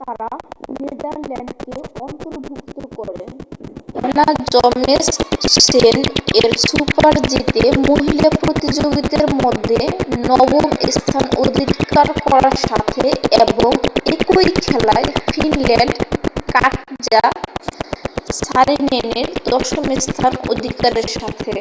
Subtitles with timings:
[0.00, 0.28] তারা
[0.76, 1.72] নেদারল্যান্ডকে
[2.00, 3.24] অন্তর্ভুক্ত করে
[3.96, 5.98] অ্যানা জচেমসেন
[6.38, 9.78] এর super-g তে মহিলা প্রতিযোগীদের মধ্যে
[10.28, 10.64] নবম
[10.96, 13.04] স্থান অধিকার করার সাথে
[13.38, 13.70] এবং
[14.14, 15.94] একই খেলায় ফিনল্যান্ড
[16.52, 17.22] কাটজা
[18.40, 21.52] সারিনেনের দশম স্থান অধিকারের সাথে